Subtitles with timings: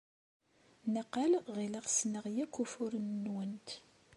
[0.93, 3.69] Naqal ɣileɣ ssneɣ akk ufuren-nwent.